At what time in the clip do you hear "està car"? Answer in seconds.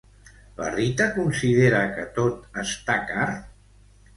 2.63-3.29